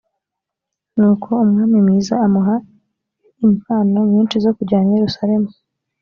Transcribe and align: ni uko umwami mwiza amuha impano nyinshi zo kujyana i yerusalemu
ni 0.97 1.05
uko 1.11 1.29
umwami 1.43 1.77
mwiza 1.85 2.13
amuha 2.25 2.55
impano 3.47 3.97
nyinshi 4.11 4.35
zo 4.45 4.51
kujyana 4.57 4.87
i 4.91 4.95
yerusalemu 4.97 5.49